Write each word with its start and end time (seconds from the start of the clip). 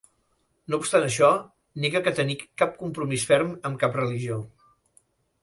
No 0.73 0.77
obstant 0.83 1.03
això, 1.07 1.29
nega 1.83 2.01
que 2.07 2.13
tenir 2.21 2.39
cap 2.63 2.73
compromís 2.81 3.27
ferm 3.33 3.53
amb 3.71 3.81
cap 3.85 4.01
religió. 4.01 4.41